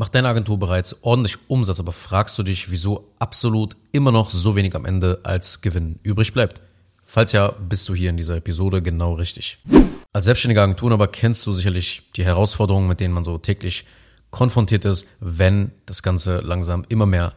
[0.00, 4.56] macht deine Agentur bereits ordentlich Umsatz, aber fragst du dich, wieso absolut immer noch so
[4.56, 6.62] wenig am Ende als Gewinn übrig bleibt?
[7.04, 9.58] Falls ja, bist du hier in dieser Episode genau richtig.
[10.14, 13.84] Als selbstständiger Agentur aber kennst du sicherlich die Herausforderungen, mit denen man so täglich
[14.30, 17.34] konfrontiert ist, wenn das Ganze langsam immer mehr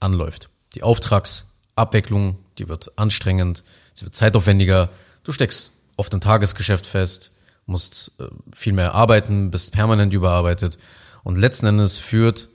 [0.00, 0.48] anläuft.
[0.74, 3.62] Die Auftragsabwicklung, die wird anstrengend,
[3.92, 4.88] sie wird zeitaufwendiger,
[5.22, 7.32] du steckst oft im Tagesgeschäft fest,
[7.66, 8.24] musst äh,
[8.54, 10.78] viel mehr arbeiten, bist permanent überarbeitet
[11.26, 12.50] und letzten Endes führt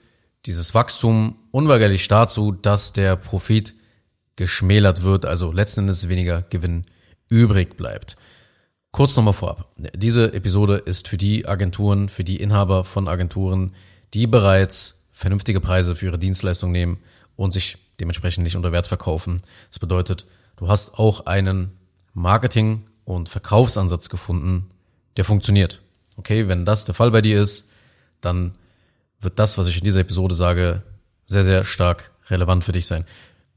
[0.46, 3.74] dieses Wachstum unweigerlich dazu, dass der Profit
[4.36, 6.86] geschmälert wird, also letzten Endes weniger Gewinn
[7.28, 8.16] übrig bleibt.
[8.90, 9.68] Kurz nochmal vorab.
[9.76, 13.74] Diese Episode ist für die Agenturen, für die Inhaber von Agenturen,
[14.14, 16.96] die bereits vernünftige Preise für ihre Dienstleistung nehmen
[17.36, 19.42] und sich dementsprechend nicht unter Wert verkaufen.
[19.68, 20.24] Das bedeutet,
[20.56, 21.72] du hast auch einen
[22.14, 24.70] Marketing- und Verkaufsansatz gefunden,
[25.18, 25.82] der funktioniert.
[26.16, 27.68] Okay, wenn das der Fall bei dir ist,
[28.22, 28.54] dann
[29.22, 30.82] wird das, was ich in dieser Episode sage,
[31.24, 33.04] sehr, sehr stark relevant für dich sein.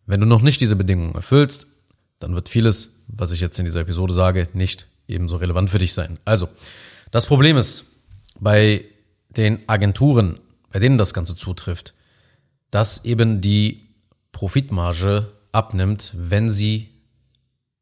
[0.05, 1.67] Wenn du noch nicht diese Bedingungen erfüllst,
[2.19, 5.93] dann wird vieles, was ich jetzt in dieser Episode sage, nicht ebenso relevant für dich
[5.93, 6.17] sein.
[6.25, 6.47] Also,
[7.11, 7.85] das Problem ist
[8.39, 8.85] bei
[9.29, 10.39] den Agenturen,
[10.71, 11.93] bei denen das Ganze zutrifft,
[12.71, 13.89] dass eben die
[14.31, 16.89] Profitmarge abnimmt, wenn sie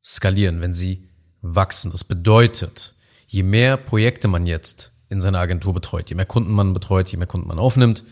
[0.04, 1.10] skalieren, wenn sie
[1.42, 1.92] wachsen.
[1.92, 2.94] Das bedeutet,
[3.28, 6.10] je mehr Projekte man jetzt in seiner Agentur betreut.
[6.10, 8.04] Je mehr Kunden man betreut, je mehr Kunden man aufnimmt,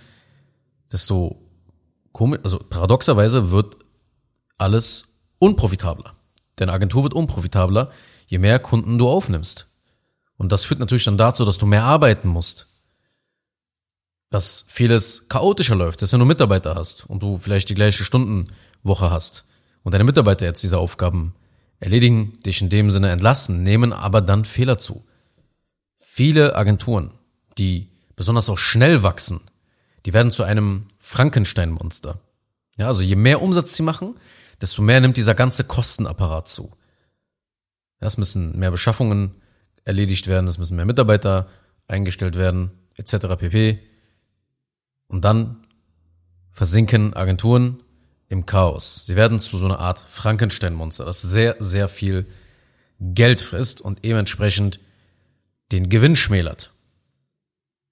[0.91, 1.41] desto
[2.11, 3.75] komisch, also paradoxerweise wird
[4.57, 6.13] alles unprofitabler.
[6.55, 7.91] Deine Agentur wird unprofitabler,
[8.27, 9.67] je mehr Kunden du aufnimmst.
[10.37, 12.67] Und das führt natürlich dann dazu, dass du mehr arbeiten musst.
[14.29, 19.11] Dass vieles chaotischer läuft, dass du nur Mitarbeiter hast und du vielleicht die gleiche Stundenwoche
[19.11, 19.45] hast.
[19.83, 21.33] Und deine Mitarbeiter jetzt diese Aufgaben
[21.79, 25.03] erledigen, dich in dem Sinne entlassen, nehmen aber dann Fehler zu.
[26.13, 27.11] Viele Agenturen,
[27.57, 29.39] die besonders auch schnell wachsen,
[30.05, 32.19] die werden zu einem Frankenstein-Monster.
[32.75, 34.19] Ja, also je mehr Umsatz sie machen,
[34.59, 36.75] desto mehr nimmt dieser ganze Kostenapparat zu.
[38.01, 39.35] Ja, es müssen mehr Beschaffungen
[39.85, 41.47] erledigt werden, es müssen mehr Mitarbeiter
[41.87, 43.37] eingestellt werden, etc.
[43.39, 43.79] pp.
[45.07, 45.65] Und dann
[46.51, 47.83] versinken Agenturen
[48.27, 49.05] im Chaos.
[49.05, 52.27] Sie werden zu so einer Art Frankenstein-Monster, das sehr, sehr viel
[52.99, 54.81] Geld frisst und dementsprechend
[55.71, 56.71] den Gewinn schmälert.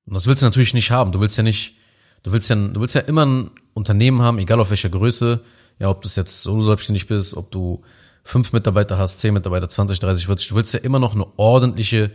[0.06, 1.12] Und das willst du natürlich nicht haben.
[1.12, 1.76] Du willst ja nicht,
[2.24, 5.42] du willst ja, du willst ja immer ein Unternehmen haben, egal auf welcher Größe,
[5.80, 7.84] ja, ob du jetzt solo selbstständig bist, ob du
[8.24, 12.12] fünf Mitarbeiter hast, zehn Mitarbeiter, 20, 30, 40, du willst ja immer noch eine ordentliche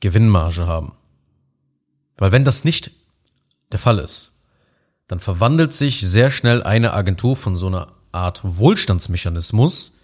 [0.00, 0.92] Gewinnmarge haben.
[2.16, 2.90] Weil wenn das nicht
[3.72, 4.42] der Fall ist,
[5.08, 9.98] dann verwandelt sich sehr schnell eine Agentur von so einer Art Wohlstandsmechanismus,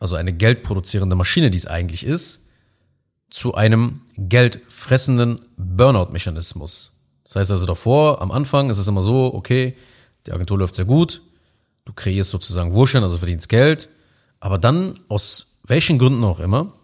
[0.00, 2.48] also eine geldproduzierende Maschine, die es eigentlich ist,
[3.32, 6.98] zu einem geldfressenden Burnout-Mechanismus.
[7.24, 9.74] Das heißt also davor, am Anfang ist es immer so, okay,
[10.26, 11.22] die Agentur läuft sehr gut,
[11.86, 13.88] du kreierst sozusagen Wohlstand, also verdienst Geld,
[14.38, 16.74] aber dann, aus welchen Gründen auch immer,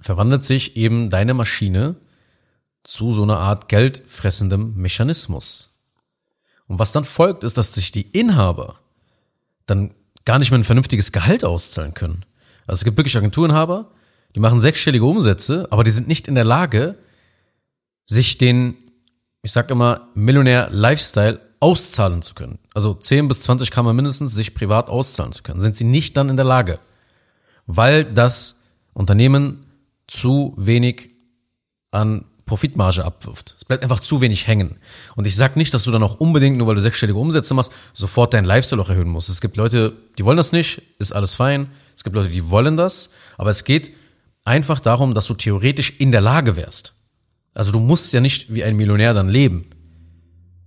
[0.00, 1.96] verwandelt sich eben deine Maschine
[2.82, 5.82] zu so einer Art geldfressendem Mechanismus.
[6.66, 8.76] Und was dann folgt, ist, dass sich die Inhaber
[9.66, 9.92] dann
[10.24, 12.24] gar nicht mehr ein vernünftiges Gehalt auszahlen können.
[12.66, 13.90] Also es gibt wirklich Agenturinhaber,
[14.34, 16.96] die machen sechsstellige Umsätze, aber die sind nicht in der Lage,
[18.04, 18.76] sich den,
[19.42, 22.58] ich sag immer, Millionär-Lifestyle auszahlen zu können.
[22.74, 25.60] Also 10 bis 20 kann man mindestens sich privat auszahlen zu können.
[25.60, 26.78] Sind sie nicht dann in der Lage,
[27.66, 28.62] weil das
[28.94, 29.66] Unternehmen
[30.06, 31.10] zu wenig
[31.90, 33.54] an Profitmarge abwirft.
[33.58, 34.78] Es bleibt einfach zu wenig hängen.
[35.14, 37.72] Und ich sag nicht, dass du dann auch unbedingt, nur weil du sechsstellige Umsätze machst,
[37.92, 39.28] sofort deinen Lifestyle auch erhöhen musst.
[39.28, 41.70] Es gibt Leute, die wollen das nicht, ist alles fein.
[41.94, 43.92] Es gibt Leute, die wollen das, aber es geht
[44.48, 46.94] einfach darum, dass du theoretisch in der Lage wärst.
[47.54, 49.66] Also du musst ja nicht wie ein Millionär dann leben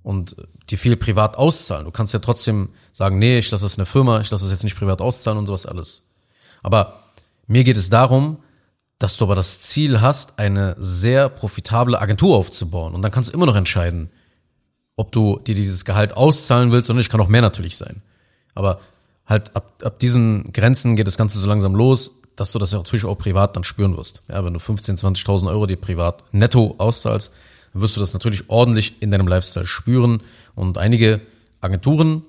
[0.04, 0.36] und
[0.70, 1.86] dir viel privat auszahlen.
[1.86, 4.64] Du kannst ja trotzdem sagen, nee, ich lasse es eine Firma, ich lasse es jetzt
[4.64, 6.12] nicht privat auszahlen und sowas alles.
[6.64, 7.04] Aber
[7.48, 8.38] mir geht es darum,
[9.00, 12.94] dass du aber das Ziel hast, eine sehr profitable Agentur aufzubauen.
[12.94, 14.12] Und dann kannst du immer noch entscheiden,
[14.96, 17.10] ob du dir dieses Gehalt auszahlen willst oder nicht.
[17.10, 18.04] Kann auch mehr natürlich sein.
[18.54, 18.80] Aber
[19.26, 23.06] halt ab, ab diesen Grenzen geht das Ganze so langsam los dass du das natürlich
[23.06, 24.24] auch privat dann spüren wirst.
[24.30, 27.32] Ja, wenn du 15, 20.000 Euro dir privat netto auszahlst,
[27.74, 30.22] dann wirst du das natürlich ordentlich in deinem Lifestyle spüren.
[30.56, 31.22] Und einige
[31.60, 32.24] Agenturen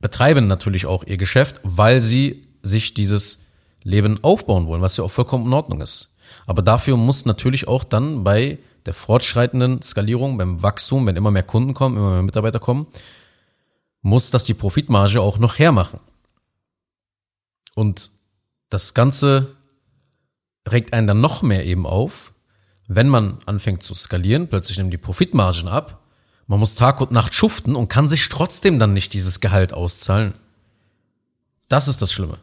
[0.00, 3.46] betreiben natürlich auch ihr Geschäft, weil sie sich dieses
[3.82, 6.16] Leben aufbauen wollen, was ja auch vollkommen in Ordnung ist.
[6.46, 11.42] Aber dafür muss natürlich auch dann bei der fortschreitenden Skalierung, beim Wachstum, wenn immer mehr
[11.42, 12.86] Kunden kommen, immer mehr Mitarbeiter kommen,
[14.02, 16.00] muss das die Profitmarge auch noch hermachen.
[17.74, 18.10] Und
[18.70, 19.56] das Ganze
[20.68, 22.32] regt einen dann noch mehr eben auf,
[22.86, 26.02] wenn man anfängt zu skalieren, plötzlich nehmen die Profitmargen ab,
[26.46, 30.34] man muss Tag und Nacht schuften und kann sich trotzdem dann nicht dieses Gehalt auszahlen.
[31.68, 32.38] Das ist das Schlimme.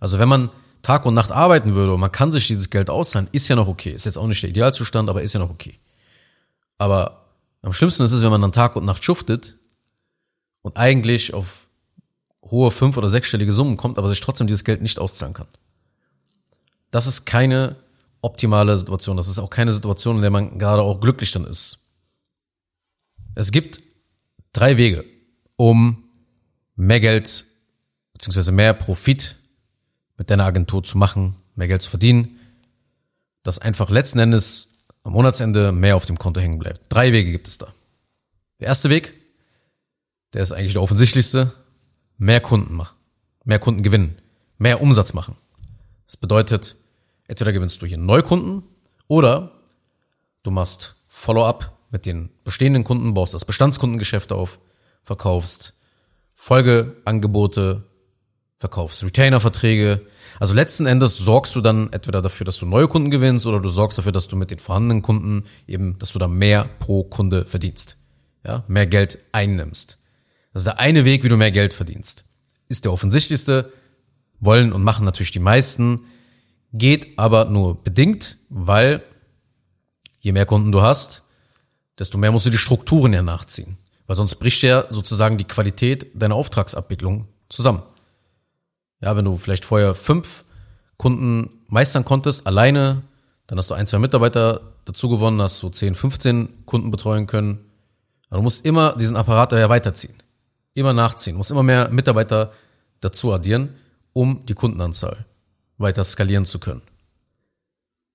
[0.00, 3.28] Also wenn man Tag und Nacht arbeiten würde und man kann sich dieses Geld auszahlen,
[3.32, 3.90] ist ja noch okay.
[3.90, 5.78] Ist jetzt auch nicht der Idealzustand, aber ist ja noch okay.
[6.78, 7.26] Aber
[7.60, 9.58] am schlimmsten ist es, wenn man dann Tag und Nacht schuftet
[10.62, 11.65] und eigentlich auf
[12.50, 15.48] hohe fünf- oder sechsstellige Summen kommt, aber sich trotzdem dieses Geld nicht auszahlen kann.
[16.90, 17.76] Das ist keine
[18.20, 19.16] optimale Situation.
[19.16, 21.78] Das ist auch keine Situation, in der man gerade auch glücklich dann ist.
[23.34, 23.80] Es gibt
[24.52, 25.04] drei Wege,
[25.56, 26.04] um
[26.74, 27.46] mehr Geld
[28.12, 29.36] beziehungsweise mehr Profit
[30.16, 32.40] mit deiner Agentur zu machen, mehr Geld zu verdienen,
[33.42, 36.80] dass einfach letzten Endes am Monatsende mehr auf dem Konto hängen bleibt.
[36.88, 37.72] Drei Wege gibt es da.
[38.60, 39.12] Der erste Weg,
[40.32, 41.52] der ist eigentlich der offensichtlichste,
[42.18, 42.96] mehr Kunden machen,
[43.44, 44.20] mehr Kunden gewinnen,
[44.58, 45.36] mehr Umsatz machen.
[46.06, 46.76] Das bedeutet,
[47.28, 48.62] entweder gewinnst du hier Neukunden
[49.08, 49.52] oder
[50.42, 54.58] du machst Follow-up mit den bestehenden Kunden, baust das Bestandskundengeschäft auf,
[55.02, 55.74] verkaufst
[56.34, 57.84] Folgeangebote,
[58.58, 60.06] verkaufst Retainer-Verträge.
[60.38, 63.68] Also letzten Endes sorgst du dann entweder dafür, dass du neue Kunden gewinnst oder du
[63.68, 67.46] sorgst dafür, dass du mit den vorhandenen Kunden eben, dass du da mehr pro Kunde
[67.46, 67.96] verdienst.
[68.44, 69.98] Ja, mehr Geld einnimmst.
[70.56, 72.24] Das ist der eine Weg, wie du mehr Geld verdienst.
[72.66, 73.70] Ist der offensichtlichste,
[74.40, 76.06] wollen und machen natürlich die meisten,
[76.72, 79.02] geht aber nur bedingt, weil
[80.20, 81.24] je mehr Kunden du hast,
[81.98, 83.76] desto mehr musst du die Strukturen ja nachziehen.
[84.06, 87.82] Weil sonst bricht ja sozusagen die Qualität deiner Auftragsabwicklung zusammen.
[89.02, 90.46] Ja, wenn du vielleicht vorher fünf
[90.96, 93.02] Kunden meistern konntest, alleine,
[93.46, 97.58] dann hast du ein, zwei Mitarbeiter dazu gewonnen, hast du 10, 15 Kunden betreuen können.
[98.30, 100.14] Aber du musst immer diesen Apparat daher weiterziehen.
[100.76, 101.32] Immer nachziehen.
[101.34, 102.52] Du musst immer mehr Mitarbeiter
[103.00, 103.74] dazu addieren,
[104.12, 105.24] um die Kundenanzahl
[105.78, 106.82] weiter skalieren zu können.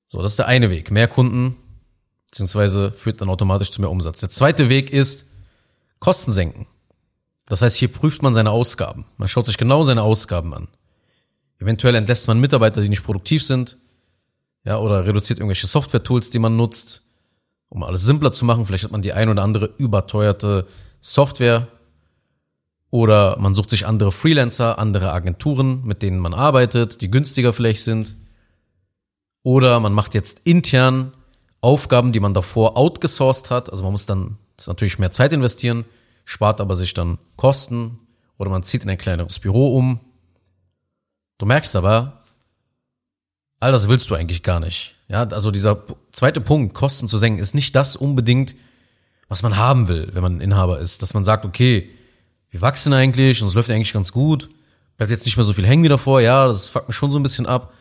[0.06, 0.92] So, das ist der eine Weg.
[0.92, 1.58] Mehr Kunden,
[2.30, 4.20] beziehungsweise führt dann automatisch zu mehr Umsatz.
[4.20, 5.32] Der zweite Weg ist
[6.00, 6.68] Kosten senken.
[7.48, 9.06] Das heißt, hier prüft man seine Ausgaben.
[9.18, 10.68] Man schaut sich genau seine Ausgaben an.
[11.58, 13.78] Eventuell entlässt man Mitarbeiter, die nicht produktiv sind,
[14.64, 17.02] ja, oder reduziert irgendwelche Software-Tools, die man nutzt,
[17.70, 18.68] um alles simpler zu machen.
[18.68, 20.68] Vielleicht hat man die ein oder andere überteuerte
[21.00, 21.68] Software.
[22.92, 27.84] Oder man sucht sich andere Freelancer, andere Agenturen, mit denen man arbeitet, die günstiger vielleicht
[27.84, 28.16] sind.
[29.44, 31.14] Oder man macht jetzt intern
[31.62, 33.72] Aufgaben, die man davor outgesourced hat.
[33.72, 35.86] Also man muss dann natürlich mehr Zeit investieren,
[36.26, 37.98] spart aber sich dann Kosten
[38.38, 40.02] oder man zieht in ein kleineres Büro um.
[41.38, 42.22] Du merkst aber,
[43.62, 44.96] all das willst du eigentlich gar nicht.
[45.08, 48.54] Ja, also dieser zweite Punkt, Kosten zu senken, ist nicht das unbedingt,
[49.30, 51.02] was man haben will, wenn man Inhaber ist.
[51.02, 51.90] Dass man sagt, okay,
[52.52, 54.50] wir wachsen eigentlich und es läuft eigentlich ganz gut,
[54.98, 57.18] bleibt jetzt nicht mehr so viel hängen wie davor, ja, das fuckt mich schon so
[57.18, 57.74] ein bisschen ab.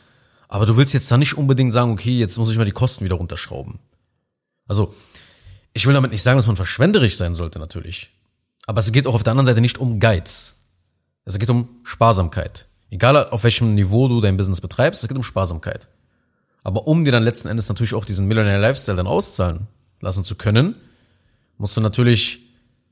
[0.49, 3.05] Aber du willst jetzt da nicht unbedingt sagen, okay, jetzt muss ich mal die Kosten
[3.05, 3.79] wieder runterschrauben.
[4.67, 4.95] Also,
[5.73, 8.11] ich will damit nicht sagen, dass man verschwenderisch sein sollte, natürlich.
[8.67, 10.57] Aber es geht auch auf der anderen Seite nicht um Geiz.
[11.25, 12.67] Es geht um Sparsamkeit.
[12.91, 15.89] Egal auf welchem Niveau du dein Business betreibst, es geht um Sparsamkeit.
[16.65, 19.69] Aber um dir dann letzten Endes natürlich auch diesen Millionaire Lifestyle dann auszahlen
[20.01, 20.75] lassen zu können,
[21.59, 22.50] musst du natürlich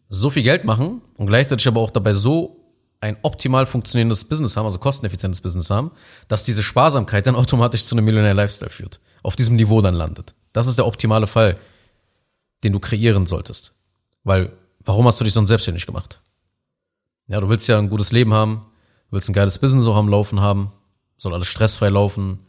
[0.09, 2.59] so viel Geld machen und gleichzeitig aber auch dabei so
[3.01, 5.93] ein optimal funktionierendes Business haben, also kosteneffizientes Business haben,
[6.27, 9.01] dass diese Sparsamkeit dann automatisch zu einem Millionär Lifestyle führt.
[9.23, 10.35] Auf diesem Niveau dann landet.
[10.53, 11.59] Das ist der optimale Fall,
[12.65, 13.75] den du kreieren solltest.
[14.25, 14.53] Weil,
[14.85, 16.21] warum hast du dich sonst selbstständig gemacht?
[17.29, 18.67] Ja, du willst ja ein gutes Leben haben,
[19.09, 20.73] du willst ein geiles Business so am Laufen haben,
[21.17, 22.41] soll alles stressfrei laufen,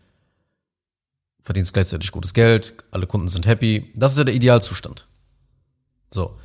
[1.42, 3.92] verdienst gleichzeitig gutes Geld, alle Kunden sind happy.
[3.96, 5.08] Das ist ja der Idealzustand.
[6.12, 6.39] So.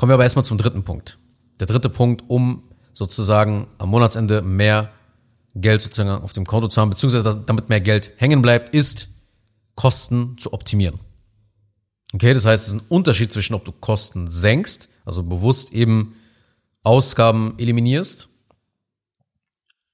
[0.00, 1.18] Kommen wir aber erstmal zum dritten Punkt.
[1.60, 2.62] Der dritte Punkt, um
[2.94, 4.94] sozusagen am Monatsende mehr
[5.54, 9.08] Geld sozusagen auf dem Konto zu haben, beziehungsweise damit mehr Geld hängen bleibt, ist
[9.74, 10.98] Kosten zu optimieren.
[12.14, 16.14] Okay, das heißt, es ist ein Unterschied zwischen, ob du Kosten senkst, also bewusst eben
[16.82, 18.30] Ausgaben eliminierst,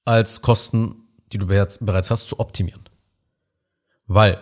[0.05, 2.87] als Kosten, die du bereits hast, zu optimieren.
[4.05, 4.39] Weil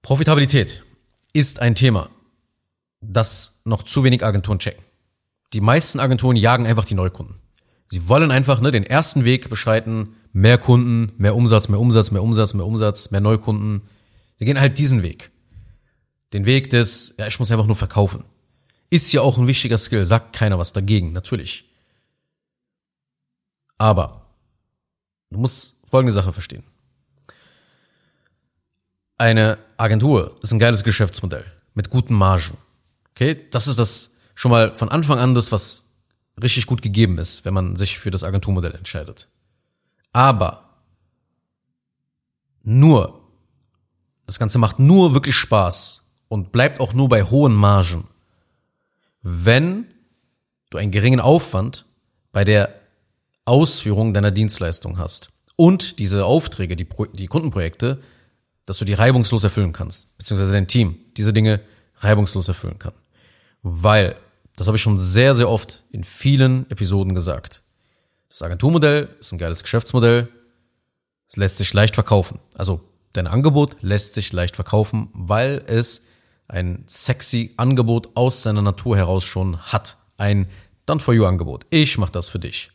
[0.00, 0.82] Profitabilität
[1.34, 2.08] ist ein Thema,
[3.00, 4.84] das noch zu wenig Agenturen checken.
[5.52, 7.36] Die meisten Agenturen jagen einfach die Neukunden.
[7.88, 12.22] Sie wollen einfach ne, den ersten Weg beschreiten, mehr Kunden, mehr Umsatz, mehr Umsatz, mehr
[12.22, 13.82] Umsatz, mehr Umsatz, mehr Neukunden.
[14.38, 15.30] Sie gehen halt diesen Weg.
[16.34, 18.24] Den Weg des, ja, ich muss einfach nur verkaufen.
[18.90, 21.64] Ist ja auch ein wichtiger Skill, sagt keiner was dagegen, natürlich.
[23.78, 24.26] Aber
[25.30, 26.64] du musst folgende Sache verstehen.
[29.16, 32.58] Eine Agentur ist ein geiles Geschäftsmodell mit guten Margen.
[33.18, 35.96] Okay, das ist das schon mal von Anfang an das, was
[36.40, 39.26] richtig gut gegeben ist, wenn man sich für das Agenturmodell entscheidet.
[40.12, 40.68] Aber
[42.62, 43.20] nur,
[44.24, 48.06] das Ganze macht nur wirklich Spaß und bleibt auch nur bei hohen Margen,
[49.22, 49.88] wenn
[50.70, 51.86] du einen geringen Aufwand
[52.30, 52.72] bei der
[53.46, 58.00] Ausführung deiner Dienstleistung hast und diese Aufträge, die, Pro die Kundenprojekte,
[58.64, 61.60] dass du die reibungslos erfüllen kannst, beziehungsweise dein Team diese Dinge
[61.96, 62.92] reibungslos erfüllen kann.
[63.62, 64.16] Weil,
[64.56, 67.62] das habe ich schon sehr, sehr oft in vielen Episoden gesagt.
[68.28, 70.28] Das Agenturmodell ist ein geiles Geschäftsmodell.
[71.28, 72.40] Es lässt sich leicht verkaufen.
[72.54, 72.80] Also
[73.12, 76.06] dein Angebot lässt sich leicht verkaufen, weil es
[76.46, 79.96] ein sexy Angebot aus seiner Natur heraus schon hat.
[80.16, 80.48] Ein
[80.86, 81.66] Done for You Angebot.
[81.70, 82.70] Ich mache das für dich.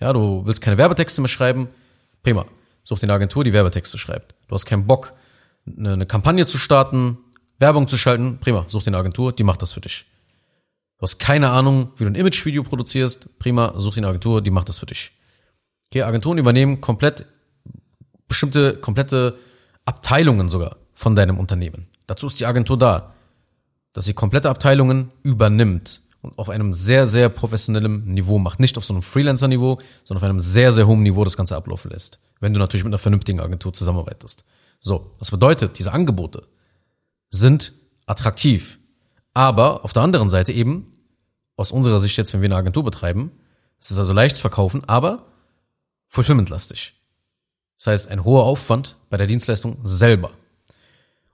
[0.00, 1.68] Ja, du willst keine Werbetexte mehr schreiben?
[2.22, 2.46] Prima.
[2.82, 4.34] Such dir eine Agentur, die Werbetexte schreibt.
[4.48, 5.12] Du hast keinen Bock,
[5.66, 7.18] eine Kampagne zu starten,
[7.58, 8.38] Werbung zu schalten?
[8.40, 8.64] Prima.
[8.66, 10.06] Such dir eine Agentur, die macht das für dich.
[11.00, 13.38] Du hast keine Ahnung, wie du ein Imagevideo produzierst?
[13.38, 13.72] Prima.
[13.74, 15.12] Such dir eine Agentur, die macht das für dich.
[15.86, 17.24] Okay, Agenturen übernehmen komplett
[18.28, 19.38] bestimmte, komplette
[19.86, 21.86] Abteilungen sogar von deinem Unternehmen.
[22.06, 23.14] Dazu ist die Agentur da,
[23.94, 28.60] dass sie komplette Abteilungen übernimmt und auf einem sehr, sehr professionellen Niveau macht.
[28.60, 31.90] Nicht auf so einem Freelancer-Niveau, sondern auf einem sehr, sehr hohen Niveau das Ganze ablaufen
[31.90, 32.20] lässt.
[32.40, 34.44] Wenn du natürlich mit einer vernünftigen Agentur zusammenarbeitest.
[34.80, 36.46] So, was bedeutet, diese Angebote
[37.30, 37.72] sind
[38.04, 38.79] attraktiv.
[39.34, 40.92] Aber auf der anderen Seite eben,
[41.56, 43.30] aus unserer Sicht jetzt, wenn wir eine Agentur betreiben,
[43.78, 45.26] ist es also leicht zu verkaufen, aber
[46.08, 46.94] fulfillmentlastig.
[47.76, 50.32] Das heißt, ein hoher Aufwand bei der Dienstleistung selber.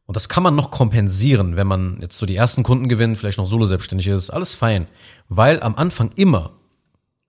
[0.05, 3.39] Und das kann man noch kompensieren, wenn man jetzt so die ersten Kunden gewinnt, vielleicht
[3.39, 4.87] noch solo selbstständig ist, alles fein.
[5.29, 6.53] Weil am Anfang immer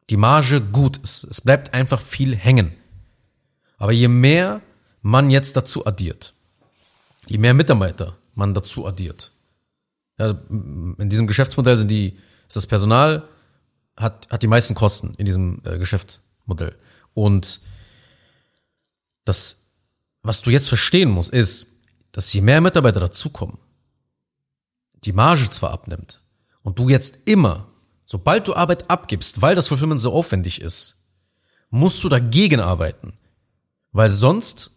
[0.09, 1.23] die Marge gut ist.
[1.23, 2.73] Es bleibt einfach viel hängen.
[3.77, 4.61] Aber je mehr
[5.01, 6.33] man jetzt dazu addiert,
[7.27, 9.31] je mehr Mitarbeiter man dazu addiert,
[10.19, 13.27] ja, in diesem Geschäftsmodell sind die, ist das Personal,
[13.95, 16.75] hat, hat die meisten Kosten in diesem äh, Geschäftsmodell.
[17.13, 17.61] Und
[19.25, 19.73] das,
[20.21, 21.77] was du jetzt verstehen musst, ist,
[22.11, 23.57] dass je mehr Mitarbeiter dazukommen,
[25.03, 26.21] die Marge zwar abnimmt
[26.63, 27.67] und du jetzt immer,
[28.05, 31.11] sobald du Arbeit abgibst, weil das Fulfillment so aufwendig ist,
[31.69, 33.17] musst du dagegen arbeiten.
[33.91, 34.76] Weil sonst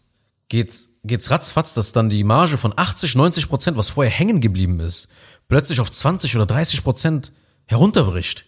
[0.51, 4.79] geht's, geht's ratzfatz, dass dann die Marge von 80, 90 Prozent, was vorher hängen geblieben
[4.81, 5.09] ist,
[5.49, 7.33] plötzlich auf 20 oder 30 Prozent
[7.65, 8.45] herunterbricht.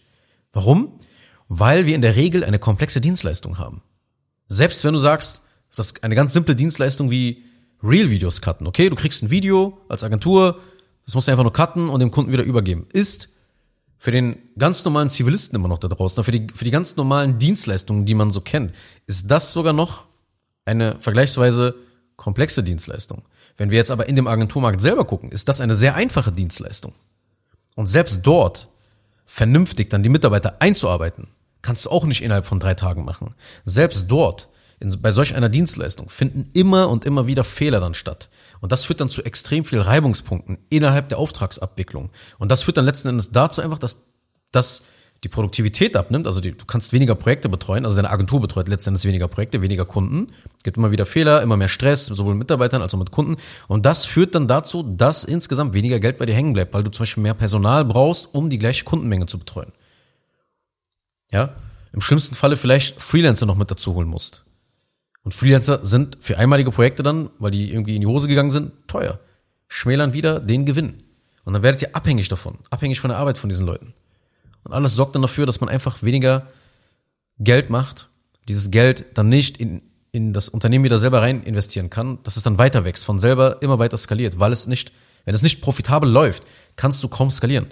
[0.51, 0.99] Warum?
[1.47, 3.81] Weil wir in der Regel eine komplexe Dienstleistung haben.
[4.47, 5.41] Selbst wenn du sagst,
[5.75, 7.43] das ist eine ganz simple Dienstleistung wie
[7.81, 8.67] Real-Videos cutten.
[8.67, 10.59] Okay, du kriegst ein Video als Agentur,
[11.05, 12.87] das musst du einfach nur cutten und dem Kunden wieder übergeben.
[12.93, 13.29] Ist
[13.97, 17.39] für den ganz normalen Zivilisten immer noch da draußen, für die, für die ganz normalen
[17.39, 18.73] Dienstleistungen, die man so kennt,
[19.07, 20.07] ist das sogar noch
[20.65, 21.75] eine vergleichsweise
[22.23, 23.23] komplexe Dienstleistung.
[23.57, 26.93] Wenn wir jetzt aber in dem Agenturmarkt selber gucken, ist das eine sehr einfache Dienstleistung.
[27.75, 28.69] Und selbst dort
[29.25, 31.27] vernünftig dann die Mitarbeiter einzuarbeiten,
[31.61, 33.35] kannst du auch nicht innerhalb von drei Tagen machen.
[33.65, 34.47] Selbst dort
[34.79, 38.29] in, bei solch einer Dienstleistung finden immer und immer wieder Fehler dann statt.
[38.61, 42.09] Und das führt dann zu extrem viel Reibungspunkten innerhalb der Auftragsabwicklung.
[42.39, 44.05] Und das führt dann letzten Endes dazu einfach, dass,
[44.51, 44.83] dass
[45.23, 49.05] die Produktivität abnimmt, also die, du kannst weniger Projekte betreuen, also deine Agentur betreut letztendlich
[49.05, 52.93] weniger Projekte, weniger Kunden, gibt immer wieder Fehler, immer mehr Stress, sowohl mit Mitarbeitern als
[52.93, 53.37] auch mit Kunden.
[53.67, 56.91] Und das führt dann dazu, dass insgesamt weniger Geld bei dir hängen bleibt, weil du
[56.91, 59.71] zum Beispiel mehr Personal brauchst, um die gleiche Kundenmenge zu betreuen.
[61.31, 61.55] Ja,
[61.93, 64.45] im schlimmsten Falle vielleicht Freelancer noch mit dazu holen musst.
[65.23, 68.71] Und Freelancer sind für einmalige Projekte dann, weil die irgendwie in die Hose gegangen sind,
[68.87, 69.19] teuer.
[69.69, 71.01] Schmälern wieder den Gewinn.
[71.45, 73.93] Und dann werdet ihr abhängig davon, abhängig von der Arbeit von diesen Leuten.
[74.63, 76.47] Und alles sorgt dann dafür, dass man einfach weniger
[77.39, 78.09] Geld macht,
[78.47, 82.43] dieses Geld dann nicht in, in das Unternehmen wieder selber rein investieren kann, dass es
[82.43, 84.91] dann weiter wächst, von selber immer weiter skaliert, weil es nicht,
[85.25, 86.43] wenn es nicht profitabel läuft,
[86.75, 87.67] kannst du kaum skalieren.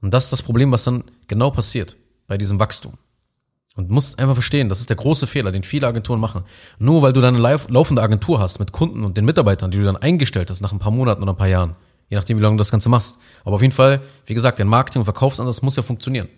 [0.00, 1.96] Und das ist das Problem, was dann genau passiert
[2.26, 2.94] bei diesem Wachstum.
[3.74, 6.44] Und musst einfach verstehen, das ist der große Fehler, den viele Agenturen machen.
[6.78, 9.96] Nur weil du deine laufende Agentur hast mit Kunden und den Mitarbeitern, die du dann
[9.96, 11.74] eingestellt hast nach ein paar Monaten oder ein paar Jahren,
[12.12, 13.20] je nachdem, wie lange du das Ganze machst.
[13.42, 16.28] Aber auf jeden Fall, wie gesagt, dein Marketing und Verkaufsansatz muss ja funktionieren.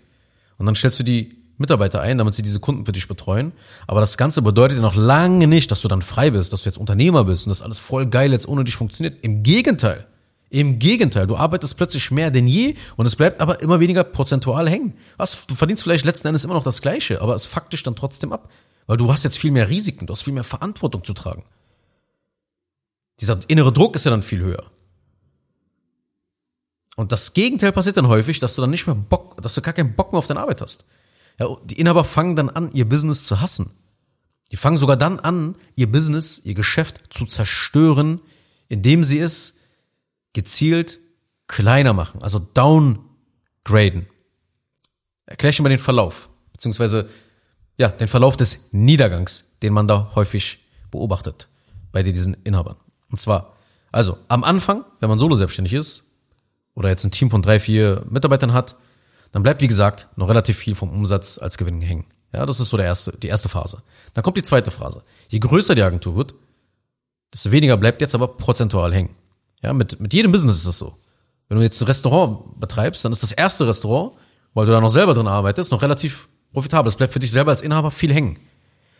[0.57, 3.51] Und dann stellst du die Mitarbeiter ein, damit sie diese Kunden für dich betreuen.
[3.89, 6.69] Aber das Ganze bedeutet ja noch lange nicht, dass du dann frei bist, dass du
[6.69, 9.19] jetzt Unternehmer bist und das alles voll geil jetzt ohne dich funktioniert.
[9.25, 10.07] Im Gegenteil.
[10.49, 14.71] Im Gegenteil, du arbeitest plötzlich mehr denn je und es bleibt aber immer weniger prozentual
[14.71, 14.95] hängen.
[15.17, 17.97] Was, du verdienst vielleicht letzten Endes immer noch das Gleiche, aber es fuckt dich dann
[17.97, 18.49] trotzdem ab.
[18.87, 21.43] Weil du hast jetzt viel mehr Risiken, du hast viel mehr Verantwortung zu tragen.
[23.21, 24.71] Dieser innere Druck ist ja dann viel höher.
[26.97, 29.75] Und das Gegenteil passiert dann häufig, dass du dann nicht mehr Bock, dass du gar
[29.75, 30.87] keinen Bock mehr auf deine Arbeit hast.
[31.39, 33.71] Ja, die Inhaber fangen dann an, ihr Business zu hassen.
[34.53, 38.21] Die fangen sogar dann an, ihr Business, ihr Geschäft zu zerstören,
[38.69, 39.59] indem sie es
[40.33, 40.99] gezielt
[41.49, 44.07] kleiner machen, also downgraden.
[45.27, 47.09] Erklär ich mal den Verlauf, beziehungsweise
[47.77, 50.61] ja, den Verlauf des Niedergangs, den man da häufig
[50.91, 51.49] beobachtet
[51.91, 52.77] bei diesen Inhabern.
[53.11, 53.57] Und zwar,
[53.91, 56.14] also am Anfang, wenn man solo selbstständig ist,
[56.75, 58.77] oder jetzt ein Team von drei, vier Mitarbeitern hat,
[59.33, 62.07] dann bleibt, wie gesagt, noch relativ viel vom Umsatz als Gewinn hängen.
[62.33, 63.83] Ja, das ist so der erste, die erste Phase.
[64.13, 65.03] Dann kommt die zweite Phase.
[65.29, 66.35] Je größer die Agentur wird,
[67.33, 69.17] desto weniger bleibt jetzt aber prozentual hängen.
[69.63, 70.97] Ja, mit, mit jedem Business ist das so.
[71.49, 74.13] Wenn du jetzt ein Restaurant betreibst, dann ist das erste Restaurant,
[74.53, 76.89] weil du da noch selber drin arbeitest, noch relativ profitabel.
[76.89, 78.39] Es bleibt für dich selber als Inhaber viel hängen.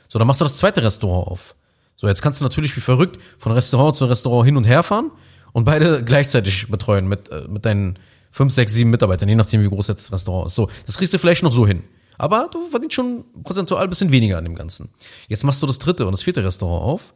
[0.09, 1.55] So, dann machst du das zweite Restaurant auf.
[1.97, 5.11] So, jetzt kannst du natürlich wie verrückt von Restaurant zu Restaurant hin und her fahren
[5.55, 7.97] und beide gleichzeitig betreuen mit, äh, mit deinen
[8.33, 10.57] fünf, sechs, sieben Mitarbeitern, je nachdem, wie groß jetzt das Restaurant ist.
[10.57, 11.85] So, das kriegst du vielleicht noch so hin.
[12.19, 14.93] Aber du verdienst schon prozentual ein bisschen weniger an dem Ganzen.
[15.29, 17.15] Jetzt machst du das dritte und das vierte Restaurant auf,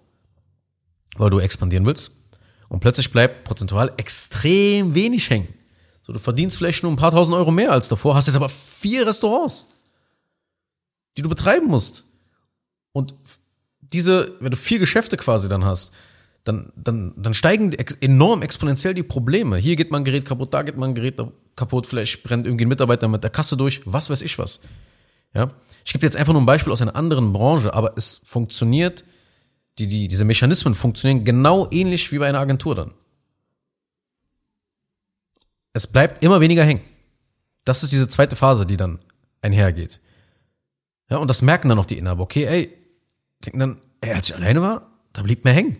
[1.17, 2.13] weil du expandieren willst.
[2.69, 5.49] Und plötzlich bleibt prozentual extrem wenig hängen.
[6.03, 8.49] So, du verdienst vielleicht nur ein paar tausend Euro mehr als davor, hast jetzt aber
[8.49, 9.83] vier Restaurants,
[11.17, 12.05] die du betreiben musst.
[12.93, 13.17] Und
[13.81, 15.95] diese, wenn du vier Geschäfte quasi dann hast,
[16.45, 19.57] dann, dann, dann steigen enorm exponentiell die Probleme.
[19.57, 21.21] Hier geht mal ein Gerät kaputt, da geht mal ein Gerät
[21.57, 24.61] kaputt, vielleicht brennt irgendwie ein Mitarbeiter mit der Kasse durch, was weiß ich was.
[25.35, 25.51] Ja?
[25.85, 29.05] Ich gebe jetzt einfach nur ein Beispiel aus einer anderen Branche, aber es funktioniert,
[29.79, 32.95] die, die, diese Mechanismen funktionieren genau ähnlich wie bei einer Agentur dann.
[35.73, 36.81] Es bleibt immer weniger hängen.
[37.65, 38.99] Das ist diese zweite Phase, die dann
[39.43, 40.01] einhergeht.
[41.11, 42.23] Ja, und das merken dann auch die Inhaber.
[42.23, 42.73] Okay, ey,
[43.45, 45.77] denken dann, ey, als ich alleine war, da blieb mir hängen.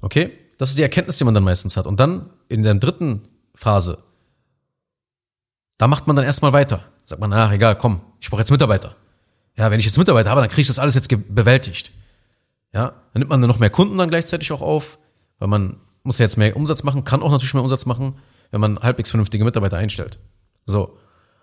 [0.00, 0.36] Okay?
[0.58, 1.86] Das ist die Erkenntnis, die man dann meistens hat.
[1.86, 3.22] Und dann in der dritten
[3.54, 3.98] Phase,
[5.78, 6.84] da macht man dann erstmal weiter.
[7.04, 8.94] Sagt man, ach egal, komm, ich brauche jetzt Mitarbeiter.
[9.56, 11.92] Ja, wenn ich jetzt Mitarbeiter habe, dann kriege ich das alles jetzt bewältigt.
[12.72, 14.98] Ja, dann nimmt man dann noch mehr Kunden dann gleichzeitig auch auf,
[15.38, 18.18] weil man muss ja jetzt mehr Umsatz machen, kann auch natürlich mehr Umsatz machen,
[18.50, 20.18] wenn man halbwegs vernünftige Mitarbeiter einstellt.
[20.66, 20.96] So.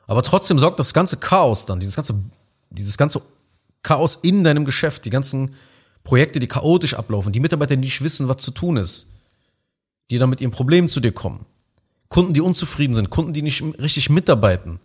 [0.08, 2.16] Aber trotzdem sorgt das ganze Chaos dann, dieses ganze,
[2.70, 3.22] dieses ganze
[3.84, 5.56] Chaos in deinem Geschäft, die ganzen
[6.08, 9.18] Projekte, die chaotisch ablaufen, die Mitarbeiter, die nicht wissen, was zu tun ist,
[10.10, 11.46] die dann mit ihren Problemen zu dir kommen,
[12.08, 14.80] Kunden, die unzufrieden sind, Kunden, die nicht richtig mitarbeiten,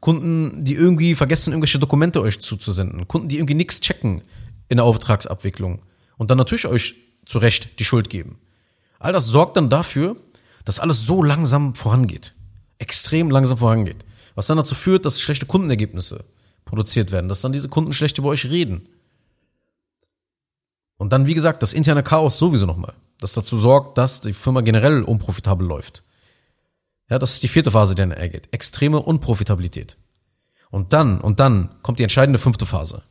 [0.00, 4.22] Kunden, die irgendwie vergessen, irgendwelche Dokumente euch zuzusenden, Kunden, die irgendwie nichts checken
[4.70, 5.82] in der Auftragsabwicklung
[6.16, 6.94] und dann natürlich euch
[7.26, 8.38] zu Recht die Schuld geben.
[8.98, 10.16] All das sorgt dann dafür,
[10.64, 12.32] dass alles so langsam vorangeht.
[12.78, 13.98] Extrem langsam vorangeht.
[14.34, 16.24] Was dann dazu führt, dass schlechte Kundenergebnisse
[16.64, 18.88] produziert werden, dass dann diese Kunden schlecht über euch reden.
[20.96, 24.60] Und dann, wie gesagt, das interne Chaos sowieso nochmal, das dazu sorgt, dass die Firma
[24.60, 26.02] generell unprofitabel läuft.
[27.10, 28.48] Ja, das ist die vierte Phase, die dann ergeht.
[28.52, 29.96] Extreme Unprofitabilität.
[30.70, 33.02] Und dann, und dann kommt die entscheidende fünfte Phase.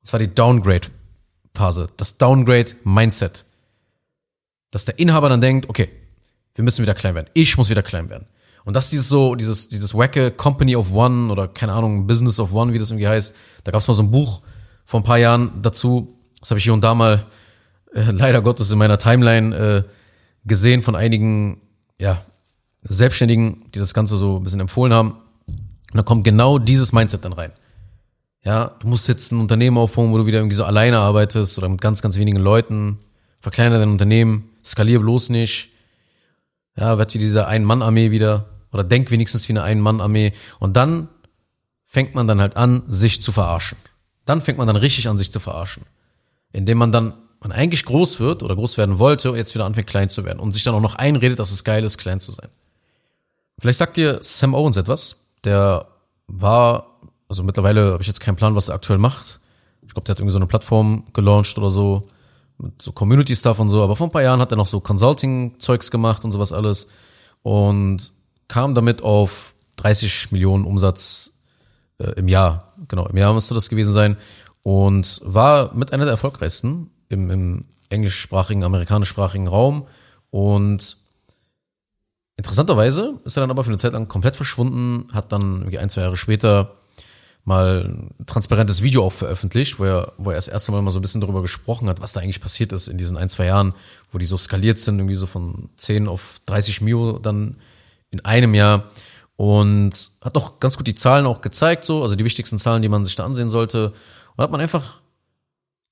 [0.00, 1.88] Und zwar die Downgrade-Phase.
[1.96, 3.44] Das Downgrade-Mindset.
[4.70, 5.90] Dass der Inhaber dann denkt, okay,
[6.54, 7.28] wir müssen wieder klein werden.
[7.34, 8.26] Ich muss wieder klein werden.
[8.64, 12.38] Und das ist dieses so, dieses, dieses wacke Company of One oder keine Ahnung, Business
[12.38, 13.34] of One, wie das irgendwie heißt.
[13.64, 14.42] Da gab es mal so ein Buch
[14.84, 17.26] vor ein paar Jahren dazu, das habe ich hier und da mal
[17.92, 19.82] äh, leider Gottes in meiner Timeline äh,
[20.44, 21.60] gesehen von einigen
[21.98, 22.22] ja,
[22.82, 25.16] Selbstständigen, die das Ganze so ein bisschen empfohlen haben.
[25.46, 27.52] Und da kommt genau dieses Mindset dann rein.
[28.44, 31.68] Ja, du musst jetzt ein Unternehmen aufbauen, wo du wieder irgendwie so alleine arbeitest oder
[31.68, 32.98] mit ganz, ganz wenigen Leuten.
[33.40, 35.70] Verkleinere dein Unternehmen, skalier bloß nicht.
[36.76, 40.32] Ja, werd wie diese Ein-Mann-Armee wieder oder denk wenigstens wie eine Ein-Mann-Armee.
[40.60, 41.08] Und dann
[41.84, 43.78] fängt man dann halt an, sich zu verarschen.
[44.24, 45.84] Dann fängt man dann richtig an, sich zu verarschen
[46.52, 50.10] indem man dann man eigentlich groß wird oder groß werden wollte, jetzt wieder anfängt klein
[50.10, 52.48] zu werden und sich dann auch noch einredet, dass es geil ist, klein zu sein.
[53.58, 55.20] Vielleicht sagt dir Sam Owens etwas.
[55.44, 55.86] Der
[56.26, 59.40] war, also mittlerweile habe ich jetzt keinen Plan, was er aktuell macht.
[59.82, 62.02] Ich glaube, der hat irgendwie so eine Plattform gelauncht oder so,
[62.58, 65.92] mit so Community-Stuff und so, aber vor ein paar Jahren hat er noch so Consulting-Zeugs
[65.92, 66.88] gemacht und sowas alles
[67.42, 68.12] und
[68.48, 71.38] kam damit auf 30 Millionen Umsatz
[71.98, 72.72] äh, im Jahr.
[72.88, 74.16] Genau, im Jahr müsste das gewesen sein
[74.68, 79.86] und war mit einer der erfolgreichsten im, im englischsprachigen, amerikanischsprachigen Raum.
[80.28, 80.98] Und
[82.36, 86.02] interessanterweise ist er dann aber für eine Zeit lang komplett verschwunden, hat dann ein, zwei
[86.02, 86.76] Jahre später
[87.44, 87.86] mal
[88.18, 91.02] ein transparentes Video auch veröffentlicht, wo er, wo er das erste Mal mal so ein
[91.02, 93.72] bisschen darüber gesprochen hat, was da eigentlich passiert ist in diesen ein, zwei Jahren,
[94.12, 97.56] wo die so skaliert sind, irgendwie so von 10 auf 30 Mio dann
[98.10, 98.84] in einem Jahr
[99.36, 102.90] und hat noch ganz gut die Zahlen auch gezeigt, so, also die wichtigsten Zahlen, die
[102.90, 103.94] man sich da ansehen sollte
[104.38, 105.00] und hat man einfach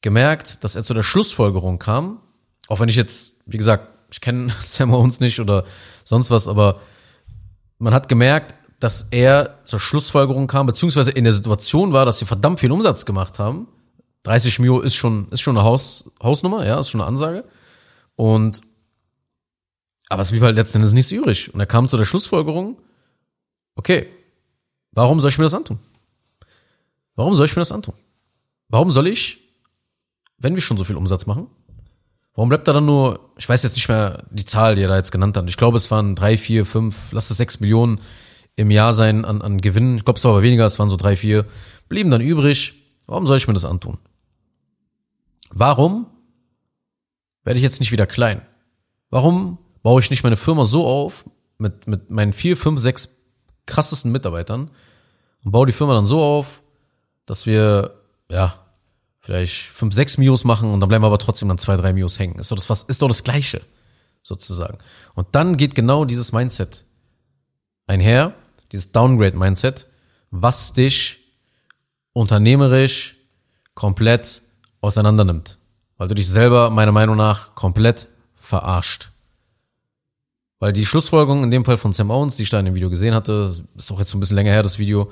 [0.02, 2.20] gemerkt, dass er zu der Schlussfolgerung kam,
[2.68, 5.64] auch wenn ich jetzt, wie gesagt, ich kenne Sam Owens nicht oder
[6.04, 6.80] sonst was, aber
[7.78, 12.24] man hat gemerkt, dass er zur Schlussfolgerung kam, beziehungsweise in der Situation war, dass sie
[12.24, 13.66] verdammt viel Umsatz gemacht haben.
[14.22, 17.44] 30 Mio ist schon, ist schon eine Haus, Hausnummer, ja, ist schon eine Ansage.
[18.14, 18.60] Und,
[20.08, 21.52] aber es blieb halt letzten Endes nichts übrig.
[21.52, 22.78] Und er kam zu der Schlussfolgerung,
[23.74, 24.08] okay,
[24.92, 25.80] warum soll ich mir das antun?
[27.16, 27.94] Warum soll ich mir das antun?
[28.68, 29.38] Warum soll ich,
[30.38, 31.48] wenn wir schon so viel Umsatz machen,
[32.36, 34.96] Warum bleibt da dann nur, ich weiß jetzt nicht mehr die Zahl, die er da
[34.96, 35.48] jetzt genannt hat.
[35.48, 37.98] Ich glaube, es waren drei, vier, fünf, lass es sechs Millionen
[38.56, 39.96] im Jahr sein an, an Gewinnen.
[39.96, 41.46] Ich glaube, es war aber weniger, es waren so drei, vier.
[41.88, 42.74] Blieben dann übrig.
[43.06, 43.96] Warum soll ich mir das antun?
[45.50, 46.08] Warum
[47.42, 48.42] werde ich jetzt nicht wieder klein?
[49.08, 51.24] Warum baue ich nicht meine Firma so auf,
[51.56, 53.30] mit, mit meinen vier, fünf, sechs
[53.64, 54.70] krassesten Mitarbeitern
[55.42, 56.62] und baue die Firma dann so auf,
[57.24, 57.95] dass wir,
[58.30, 58.54] ja,
[59.20, 62.18] vielleicht fünf, sechs Mios machen und dann bleiben wir aber trotzdem dann zwei, drei Mios
[62.18, 62.38] hängen.
[62.38, 63.60] Ist doch das, was, ist doch das Gleiche,
[64.22, 64.78] sozusagen.
[65.14, 66.84] Und dann geht genau dieses Mindset
[67.86, 68.34] einher,
[68.72, 69.86] dieses Downgrade-Mindset,
[70.30, 71.18] was dich
[72.12, 73.16] unternehmerisch
[73.74, 74.42] komplett
[74.80, 75.58] auseinander nimmt.
[75.98, 79.10] Weil du dich selber, meiner Meinung nach, komplett verarscht.
[80.58, 82.90] Weil die Schlussfolgerung in dem Fall von Sam Owens, die ich da in dem Video
[82.90, 85.10] gesehen hatte, ist auch jetzt so ein bisschen länger her, das Video.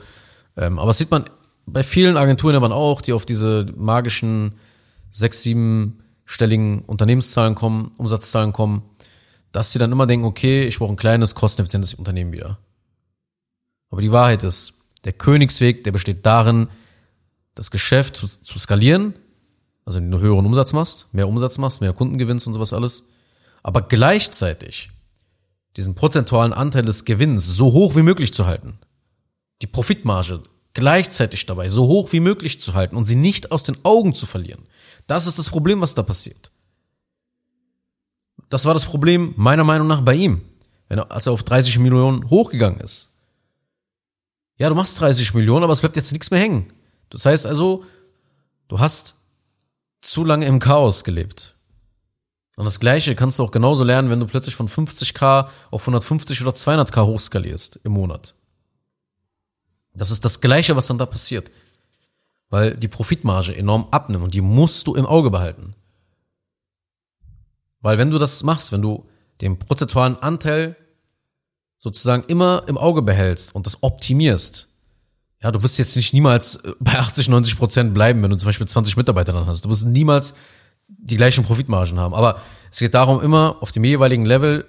[0.57, 1.25] Ähm, aber das sieht man
[1.67, 4.55] bei vielen Agenturen aber auch, die auf diese magischen
[5.11, 8.83] sechs, siebenstelligen Unternehmenszahlen kommen, Umsatzzahlen kommen,
[9.53, 12.59] dass sie dann immer denken, okay, ich brauche ein kleines, kosteneffizientes Unternehmen wieder.
[13.91, 16.69] Aber die Wahrheit ist, der Königsweg, der besteht darin,
[17.55, 19.15] das Geschäft zu, zu skalieren,
[19.85, 23.11] also du höheren Umsatz machst, mehr Umsatz machst, mehr Kunden gewinnst und sowas alles,
[23.63, 24.91] aber gleichzeitig
[25.77, 28.79] diesen prozentualen Anteil des Gewinns so hoch wie möglich zu halten.
[29.63, 30.41] Die Profitmarge
[30.75, 34.27] gleichzeitig dabei so hoch wie möglich zu halten und sie nicht aus den Augen zu
[34.27, 34.67] verlieren.
[35.07, 36.51] Das ist das Problem, was da passiert.
[38.49, 40.43] Das war das Problem meiner Meinung nach bei ihm,
[40.89, 43.15] wenn er, als er auf 30 Millionen hochgegangen ist.
[44.59, 46.73] Ja, du machst 30 Millionen, aber es bleibt jetzt nichts mehr hängen.
[47.11, 47.85] Das heißt also,
[48.69, 49.17] du hast
[50.01, 51.55] zu lange im Chaos gelebt.
[52.57, 56.41] Und das Gleiche kannst du auch genauso lernen, wenn du plötzlich von 50k auf 150
[56.43, 58.35] oder 200k hochskalierst im Monat.
[59.95, 61.51] Das ist das Gleiche, was dann da passiert.
[62.51, 65.75] Weil die Profitmarge enorm abnimmt und die musst du im Auge behalten.
[67.81, 69.07] Weil wenn du das machst, wenn du
[69.41, 70.77] den prozentualen Anteil
[71.79, 74.69] sozusagen immer im Auge behältst und das optimierst,
[75.43, 78.47] ja, du wirst jetzt nicht niemals äh, bei 80, 90 Prozent bleiben, wenn du zum
[78.47, 79.65] Beispiel 20 Mitarbeiter dann hast.
[79.65, 80.35] Du wirst niemals
[80.89, 82.15] die gleichen Profitmargen haben.
[82.15, 84.65] Aber es geht darum, immer auf dem jeweiligen Level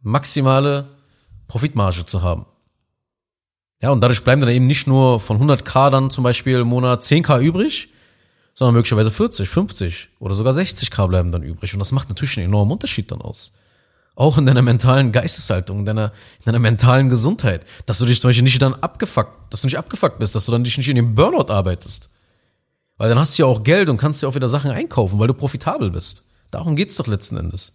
[0.00, 0.86] maximale
[1.48, 2.46] Profitmarge zu haben.
[3.82, 7.02] Ja, und dadurch bleiben dann eben nicht nur von 100k dann zum Beispiel im Monat
[7.02, 7.88] 10k übrig,
[8.54, 11.74] sondern möglicherweise 40, 50 oder sogar 60k bleiben dann übrig.
[11.74, 13.52] Und das macht natürlich einen enormen Unterschied dann aus.
[14.14, 16.06] Auch in deiner mentalen Geisteshaltung, in deiner,
[16.38, 17.66] in deiner mentalen Gesundheit.
[17.84, 20.52] Dass du dich zum Beispiel nicht dann abgefuckt, dass du nicht abgefuckt bist, dass du
[20.52, 22.08] dann dich nicht in den Burnout arbeitest.
[22.96, 25.28] Weil dann hast du ja auch Geld und kannst dir auch wieder Sachen einkaufen, weil
[25.28, 26.22] du profitabel bist.
[26.50, 27.74] Darum geht's doch letzten Endes.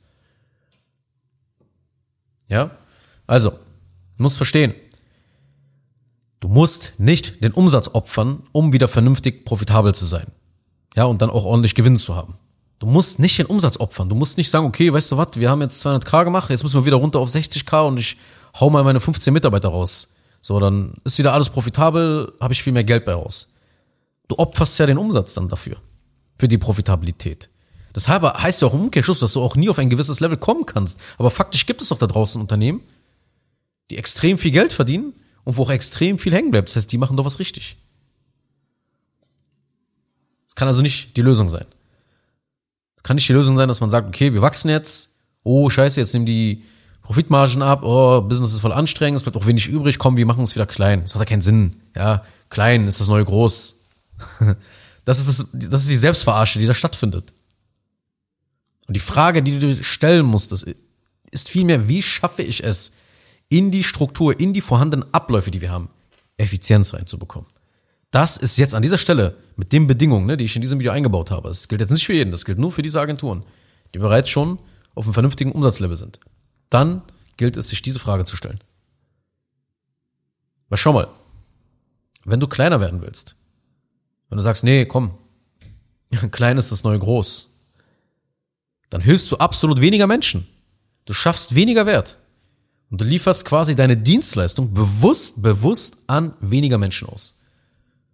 [2.48, 2.72] Ja?
[3.28, 4.74] Also, du musst verstehen.
[6.42, 10.26] Du musst nicht den Umsatz opfern, um wieder vernünftig profitabel zu sein.
[10.96, 12.34] Ja, und dann auch ordentlich Gewinn zu haben.
[12.80, 14.10] Du musst nicht den Umsatz opfern.
[14.10, 16.82] Du musst nicht sagen, okay, weißt du was, wir haben jetzt 200k gemacht, jetzt müssen
[16.82, 18.18] wir wieder runter auf 60k und ich
[18.60, 20.16] hau mal meine 15 Mitarbeiter raus.
[20.42, 23.54] So, dann ist wieder alles profitabel, habe ich viel mehr Geld bei raus.
[24.28, 25.78] Du opferst ja den Umsatz dann dafür.
[26.40, 27.52] Für die Profitabilität.
[27.94, 30.66] Das heißt ja auch im Umkehrschluss, dass du auch nie auf ein gewisses Level kommen
[30.66, 31.00] kannst.
[31.20, 32.82] Aber faktisch gibt es doch da draußen Unternehmen,
[33.92, 36.70] die extrem viel Geld verdienen und wo auch extrem viel hängen bleibt.
[36.70, 37.78] Das heißt, die machen doch was richtig.
[40.46, 41.66] Das kann also nicht die Lösung sein.
[42.96, 46.00] Das kann nicht die Lösung sein, dass man sagt, okay, wir wachsen jetzt, oh scheiße,
[46.00, 46.64] jetzt nehmen die
[47.02, 50.44] Profitmargen ab, oh, Business ist voll anstrengend, es bleibt auch wenig übrig, komm, wir machen
[50.44, 51.02] es wieder klein.
[51.02, 51.82] Das hat ja keinen Sinn.
[51.96, 53.80] Ja, klein ist das neue groß.
[55.04, 57.34] Das ist, das, das ist die Selbstverarsche, die da stattfindet.
[58.88, 60.54] Und die Frage, die du dir stellen musst,
[61.32, 62.94] ist vielmehr, wie schaffe ich es,
[63.52, 65.90] in die Struktur, in die vorhandenen Abläufe, die wir haben,
[66.38, 67.50] Effizienz reinzubekommen.
[68.10, 70.92] Das ist jetzt an dieser Stelle mit den Bedingungen, ne, die ich in diesem Video
[70.92, 71.50] eingebaut habe.
[71.50, 73.44] Das gilt jetzt nicht für jeden, das gilt nur für diese Agenturen,
[73.94, 74.58] die bereits schon
[74.96, 76.20] auf einem vernünftigen Umsatzlevel sind.
[76.70, 77.02] Dann
[77.38, 78.60] gilt es, sich diese Frage zu stellen.
[80.70, 81.10] Weil schau mal,
[82.24, 83.36] wenn du kleiner werden willst,
[84.30, 85.12] wenn du sagst, nee, komm,
[86.32, 87.50] klein ist das neue groß,
[88.90, 90.48] dann hilfst du absolut weniger Menschen.
[91.06, 92.18] Du schaffst weniger Wert.
[92.92, 97.40] Und du lieferst quasi deine Dienstleistung bewusst, bewusst an weniger Menschen aus.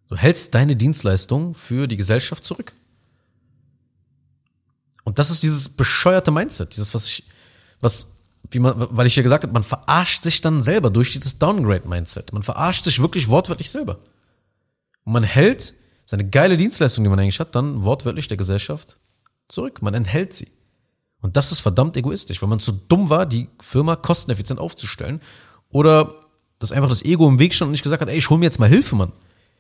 [0.07, 2.73] Du hältst deine Dienstleistung für die Gesellschaft zurück.
[5.03, 7.23] Und das ist dieses bescheuerte Mindset, dieses, was ich,
[7.81, 8.19] was,
[8.51, 12.31] wie man, weil ich ja gesagt habe, man verarscht sich dann selber durch dieses Downgrade-Mindset.
[12.31, 13.97] Man verarscht sich wirklich wortwörtlich selber.
[15.05, 15.73] Und man hält
[16.05, 18.97] seine geile Dienstleistung, die man eigentlich hat, dann wortwörtlich der Gesellschaft
[19.47, 19.81] zurück.
[19.81, 20.49] Man enthält sie.
[21.21, 25.21] Und das ist verdammt egoistisch, weil man zu dumm war, die Firma kosteneffizient aufzustellen.
[25.69, 26.19] Oder
[26.59, 28.45] dass einfach das Ego im Weg stand und nicht gesagt hat, ey, ich hol mir
[28.45, 29.13] jetzt mal Hilfe, Mann.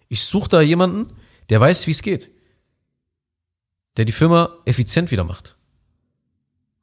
[0.09, 1.13] Ich suche da jemanden,
[1.49, 2.29] der weiß, wie es geht.
[3.97, 5.55] Der die Firma effizient wieder macht.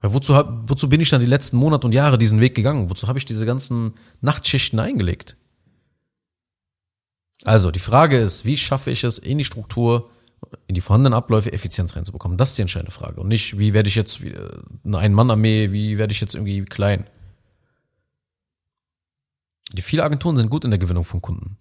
[0.01, 0.35] Weil wozu,
[0.67, 2.91] wozu bin ich dann die letzten Monate und Jahre diesen Weg gegangen?
[2.91, 5.37] Wozu habe ich diese ganzen Nachtschichten eingelegt?
[7.45, 10.11] Also, die Frage ist, wie schaffe ich es in die Struktur,
[10.67, 12.39] in die vorhandenen Abläufe Effizienz reinzubekommen?
[12.39, 13.21] Das ist die entscheidende Frage.
[13.21, 17.09] Und nicht, wie werde ich jetzt eine Ein-Mann-Armee, wie werde ich jetzt irgendwie klein?
[19.73, 21.57] Die viele Agenturen sind gut in der Gewinnung von Kunden.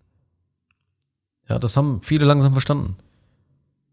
[1.50, 2.98] Ja, das haben viele langsam verstanden.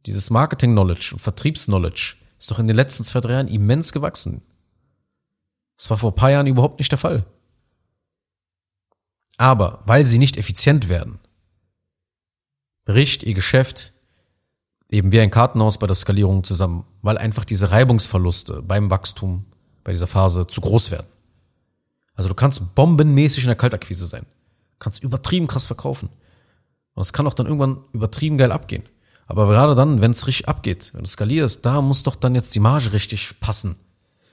[0.07, 4.43] Dieses Marketing-Knowledge und Vertriebs-Knowledge ist doch in den letzten zwei, drei Jahren immens gewachsen.
[5.77, 7.25] Das war vor ein paar Jahren überhaupt nicht der Fall.
[9.37, 11.19] Aber weil sie nicht effizient werden,
[12.85, 13.93] bricht ihr Geschäft
[14.91, 19.47] eben wie ein Kartenhaus bei der Skalierung zusammen, weil einfach diese Reibungsverluste beim Wachstum
[19.85, 21.07] bei dieser Phase zu groß werden.
[22.15, 24.27] Also du kannst bombenmäßig in der Kaltakquise sein,
[24.79, 26.11] kannst übertrieben krass verkaufen
[26.95, 28.83] und es kann auch dann irgendwann übertrieben geil abgehen.
[29.27, 32.55] Aber gerade dann, wenn es richtig abgeht, wenn du skalierst, da muss doch dann jetzt
[32.55, 33.77] die Marge richtig passen.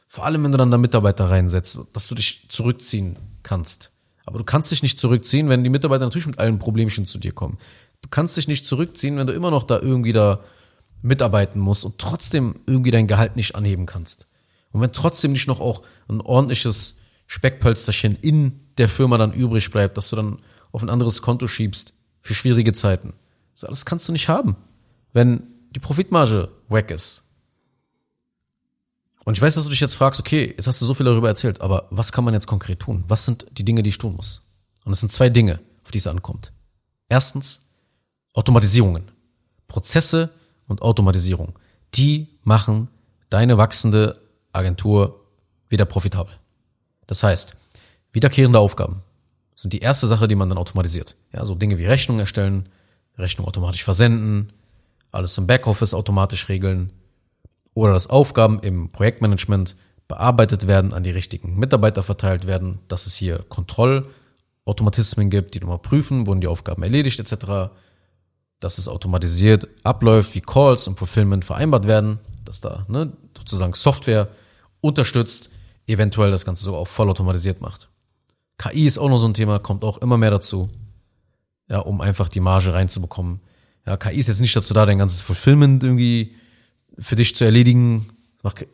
[0.07, 3.91] Vor allem, wenn du dann da Mitarbeiter reinsetzt, dass du dich zurückziehen kannst.
[4.25, 7.31] Aber du kannst dich nicht zurückziehen, wenn die Mitarbeiter natürlich mit allen Problemchen zu dir
[7.31, 7.59] kommen.
[8.01, 10.39] Du kannst dich nicht zurückziehen, wenn du immer noch da irgendwie da
[11.01, 14.27] mitarbeiten musst und trotzdem irgendwie dein Gehalt nicht anheben kannst.
[14.71, 19.97] Und wenn trotzdem nicht noch auch ein ordentliches Speckpölsterchen in der Firma dann übrig bleibt,
[19.97, 20.39] dass du dann
[20.71, 23.13] auf ein anderes Konto schiebst für schwierige Zeiten.
[23.53, 24.55] Das alles kannst du nicht haben,
[25.13, 27.23] wenn die Profitmarge weg ist.
[29.25, 31.27] Und ich weiß, dass du dich jetzt fragst, okay, jetzt hast du so viel darüber
[31.27, 33.03] erzählt, aber was kann man jetzt konkret tun?
[33.07, 34.41] Was sind die Dinge, die ich tun muss?
[34.85, 36.53] Und es sind zwei Dinge, auf die es ankommt.
[37.09, 37.66] Erstens,
[38.37, 39.09] Automatisierungen.
[39.65, 40.29] Prozesse
[40.67, 41.57] und Automatisierung.
[41.95, 42.87] Die machen
[43.31, 44.21] deine wachsende
[44.53, 45.25] Agentur
[45.69, 46.33] wieder profitabel.
[47.07, 47.57] Das heißt,
[48.13, 49.01] wiederkehrende Aufgaben
[49.55, 51.15] sind die erste Sache, die man dann automatisiert.
[51.33, 52.69] Ja, so Dinge wie Rechnung erstellen,
[53.17, 54.53] Rechnung automatisch versenden,
[55.11, 56.93] alles im Backoffice automatisch regeln
[57.73, 59.75] oder dass Aufgaben im Projektmanagement
[60.07, 65.79] bearbeitet werden, an die richtigen Mitarbeiter verteilt werden, dass es hier Kontrollautomatismen gibt, die nochmal
[65.79, 67.71] prüfen, wurden die Aufgaben erledigt etc
[68.59, 74.29] dass es automatisiert abläuft, wie Calls und Fulfillment vereinbart werden, dass da ne, sozusagen Software
[74.81, 75.49] unterstützt,
[75.85, 77.89] eventuell das Ganze sogar auch vollautomatisiert macht.
[78.57, 80.69] KI ist auch noch so ein Thema, kommt auch immer mehr dazu,
[81.69, 83.41] ja, um einfach die Marge reinzubekommen.
[83.85, 86.35] Ja, KI ist jetzt nicht dazu da, dein ganzes Fulfillment irgendwie
[86.97, 88.09] für dich zu erledigen.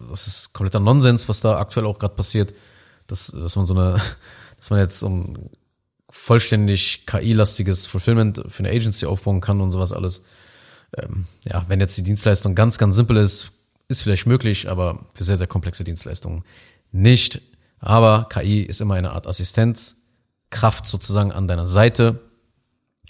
[0.10, 2.54] Das ist kompletter Nonsens, was da aktuell auch gerade passiert,
[3.08, 4.00] dass, dass man so eine,
[4.58, 5.50] dass man jetzt so ein
[6.24, 10.24] vollständig KI-lastiges Fulfillment für eine Agency aufbauen kann und sowas alles.
[10.96, 13.52] Ähm, ja, wenn jetzt die Dienstleistung ganz, ganz simpel ist,
[13.90, 16.46] ist vielleicht möglich, aber für sehr, sehr komplexe Dienstleistungen
[16.94, 17.42] nicht.
[17.78, 22.22] Aber KI ist immer eine Art Assistenzkraft sozusagen an deiner Seite.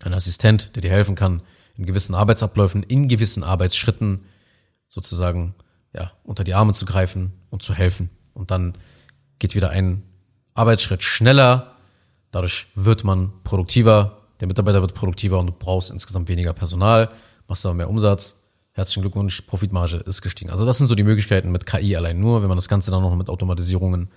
[0.02, 1.44] Ein Assistent, der dir helfen kann,
[1.78, 4.22] in gewissen Arbeitsabläufen, in gewissen Arbeitsschritten
[4.90, 5.54] sozusagen,
[5.94, 8.10] ja, unter die Arme zu greifen und zu helfen.
[8.34, 8.74] Und dann
[9.38, 10.02] geht wieder ein
[10.56, 11.73] Arbeitsschritt schneller,
[12.34, 17.12] Dadurch wird man produktiver, der Mitarbeiter wird produktiver und du brauchst insgesamt weniger Personal,
[17.48, 18.48] machst aber mehr Umsatz.
[18.72, 20.50] Herzlichen Glückwunsch, Profitmarge ist gestiegen.
[20.50, 23.04] Also das sind so die Möglichkeiten mit KI allein nur, wenn man das Ganze dann
[23.04, 24.10] noch mit Automatisierungen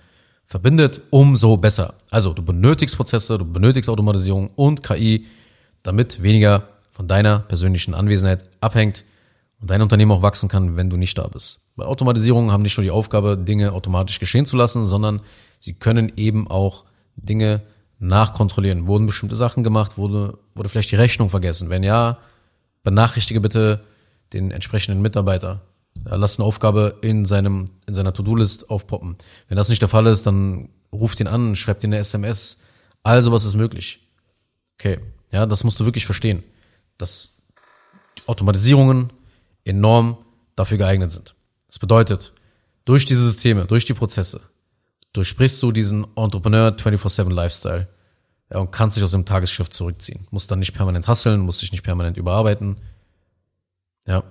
[0.45, 1.93] verbindet, umso besser.
[2.09, 5.27] Also du benötigst Prozesse, du benötigst Automatisierung und KI,
[5.83, 9.03] damit weniger von deiner persönlichen Anwesenheit abhängt
[9.61, 11.69] und dein Unternehmen auch wachsen kann, wenn du nicht da bist.
[11.75, 15.21] Weil Automatisierungen haben nicht nur die Aufgabe, Dinge automatisch geschehen zu lassen, sondern
[15.59, 17.61] sie können eben auch Dinge
[17.99, 18.87] nachkontrollieren.
[18.87, 19.97] Wurden bestimmte Sachen gemacht?
[19.97, 21.69] Wurde, wurde vielleicht die Rechnung vergessen?
[21.69, 22.19] Wenn ja,
[22.83, 23.83] benachrichtige bitte
[24.33, 25.61] den entsprechenden Mitarbeiter.
[26.03, 29.17] Lass eine Aufgabe in seinem, in seiner To-Do-List aufpoppen.
[29.47, 32.63] Wenn das nicht der Fall ist, dann ruft ihn an, schreibt ihn eine SMS.
[33.03, 33.99] Also was ist möglich?
[34.79, 34.99] Okay.
[35.31, 36.43] Ja, das musst du wirklich verstehen.
[36.97, 37.41] Dass
[38.25, 39.11] Automatisierungen
[39.65, 40.17] enorm
[40.55, 41.35] dafür geeignet sind.
[41.67, 42.33] Das bedeutet,
[42.85, 44.41] durch diese Systeme, durch die Prozesse,
[45.17, 47.87] durchsprichst du diesen Entrepreneur 24-7 Lifestyle
[48.51, 50.27] ja, und kannst dich aus dem Tagesgeschäft zurückziehen.
[50.31, 52.77] Musst dann nicht permanent hasseln, musst dich nicht permanent überarbeiten.
[54.05, 54.23] Ja.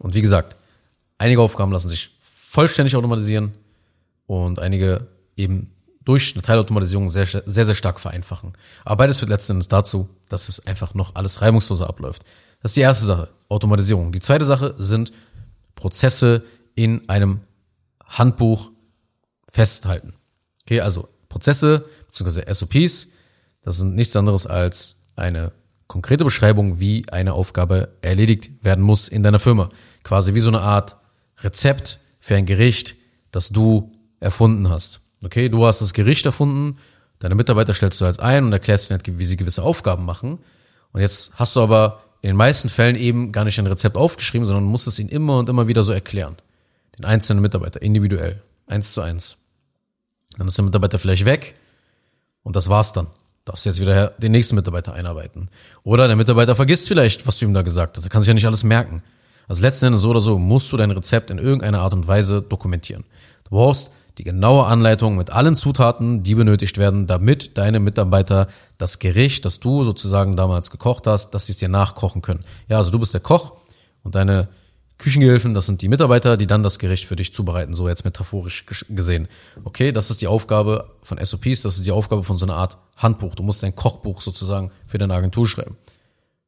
[0.00, 0.56] Und wie gesagt,
[1.18, 3.52] einige Aufgaben lassen sich vollständig automatisieren
[4.26, 5.72] und einige eben
[6.04, 8.54] durch eine Teilautomatisierung sehr, sehr, sehr stark vereinfachen.
[8.84, 12.22] Aber beides führt letzten Endes dazu, dass es einfach noch alles reibungsloser abläuft.
[12.62, 14.10] Das ist die erste Sache, Automatisierung.
[14.10, 15.12] Die zweite Sache sind
[15.74, 16.42] Prozesse
[16.74, 17.40] in einem
[18.04, 18.70] Handbuch
[19.48, 20.14] festhalten.
[20.70, 22.54] Okay, also Prozesse bzw.
[22.54, 23.08] SOPs,
[23.64, 25.50] das sind nichts anderes als eine
[25.88, 29.70] konkrete Beschreibung, wie eine Aufgabe erledigt werden muss in deiner Firma.
[30.04, 30.96] Quasi wie so eine Art
[31.38, 32.94] Rezept für ein Gericht,
[33.32, 35.00] das du erfunden hast.
[35.24, 36.78] Okay, du hast das Gericht erfunden,
[37.18, 40.38] deine Mitarbeiter stellst du als ein und erklärst ihnen, wie sie gewisse Aufgaben machen.
[40.92, 44.46] Und jetzt hast du aber in den meisten Fällen eben gar nicht ein Rezept aufgeschrieben,
[44.46, 46.36] sondern musst es ihnen immer und immer wieder so erklären.
[46.96, 49.39] Den einzelnen Mitarbeiter individuell eins zu eins.
[50.38, 51.54] Dann ist der Mitarbeiter vielleicht weg
[52.42, 53.06] und das war's dann.
[53.44, 55.48] Darfst du jetzt wieder den nächsten Mitarbeiter einarbeiten.
[55.82, 58.04] Oder der Mitarbeiter vergisst vielleicht, was du ihm da gesagt hast.
[58.04, 59.02] Er kann sich ja nicht alles merken.
[59.48, 62.42] Also letzten Endes so oder so musst du dein Rezept in irgendeiner Art und Weise
[62.42, 63.04] dokumentieren.
[63.44, 68.98] Du brauchst die genaue Anleitung mit allen Zutaten, die benötigt werden, damit deine Mitarbeiter das
[68.98, 72.44] Gericht, das du sozusagen damals gekocht hast, dass sie es dir nachkochen können.
[72.68, 73.54] Ja, also du bist der Koch
[74.02, 74.48] und deine
[75.00, 78.66] Küchengehilfen, das sind die Mitarbeiter, die dann das Gericht für dich zubereiten, so jetzt metaphorisch
[78.88, 79.28] gesehen.
[79.64, 82.78] Okay, das ist die Aufgabe von SOPs, das ist die Aufgabe von so einer Art
[82.96, 83.34] Handbuch.
[83.34, 85.76] Du musst dein Kochbuch sozusagen für deine Agentur schreiben.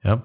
[0.05, 0.23] Ja,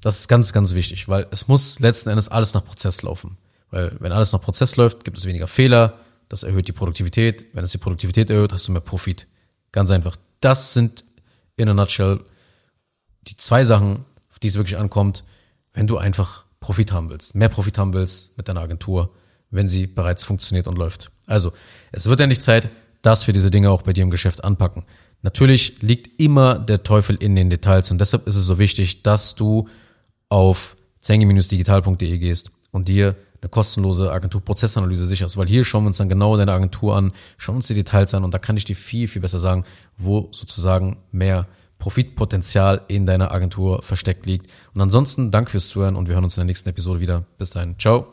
[0.00, 3.38] das ist ganz, ganz wichtig, weil es muss letzten Endes alles nach Prozess laufen.
[3.70, 5.98] Weil wenn alles nach Prozess läuft, gibt es weniger Fehler,
[6.28, 7.46] das erhöht die Produktivität.
[7.54, 9.26] Wenn es die Produktivität erhöht, hast du mehr Profit.
[9.72, 10.16] Ganz einfach.
[10.40, 11.04] Das sind
[11.56, 12.20] in a nutshell
[13.22, 15.24] die zwei Sachen, auf die es wirklich ankommt,
[15.72, 19.14] wenn du einfach Profit haben willst, mehr Profit haben willst mit deiner Agentur,
[19.50, 21.10] wenn sie bereits funktioniert und läuft.
[21.26, 21.52] Also,
[21.90, 22.68] es wird endlich Zeit,
[23.02, 24.84] dass wir diese Dinge auch bei dir im Geschäft anpacken.
[25.22, 29.34] Natürlich liegt immer der Teufel in den Details und deshalb ist es so wichtig, dass
[29.34, 29.68] du
[30.28, 36.10] auf zengi-digital.de gehst und dir eine kostenlose Agenturprozessanalyse sicherst, weil hier schauen wir uns dann
[36.10, 39.08] genau deine Agentur an, schauen uns die Details an und da kann ich dir viel,
[39.08, 39.64] viel besser sagen,
[39.96, 41.46] wo sozusagen mehr
[41.80, 44.46] Profitpotenzial in deiner Agentur versteckt liegt.
[44.72, 47.24] Und ansonsten danke fürs Zuhören und wir hören uns in der nächsten Episode wieder.
[47.38, 47.74] Bis dahin.
[47.80, 48.06] Ciao.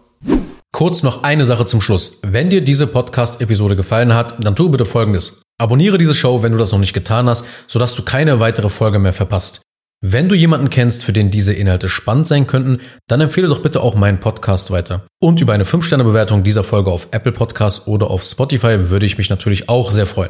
[0.74, 2.20] Kurz noch eine Sache zum Schluss.
[2.24, 5.42] Wenn dir diese Podcast-Episode gefallen hat, dann tu bitte Folgendes.
[5.60, 9.00] Abonniere diese Show, wenn du das noch nicht getan hast, sodass du keine weitere Folge
[9.00, 9.62] mehr verpasst.
[10.02, 13.82] Wenn du jemanden kennst, für den diese Inhalte spannend sein könnten, dann empfehle doch bitte
[13.82, 15.08] auch meinen Podcast weiter.
[15.20, 19.32] Und über eine 5-Sterne-Bewertung dieser Folge auf Apple Podcasts oder auf Spotify würde ich mich
[19.32, 20.30] natürlich auch sehr freuen.